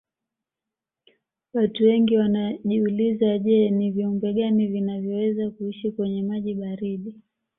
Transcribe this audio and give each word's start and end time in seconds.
Watu 1.53 1.83
wengi 1.83 2.17
wanajiuliza 2.17 3.37
je 3.39 3.69
ni 3.69 3.91
viumbe 3.91 4.33
gani 4.33 4.67
vinavyoweza 4.67 5.51
kuishi 5.51 5.91
kwenye 5.91 6.23
maji 6.23 6.53
baridi 6.55 7.15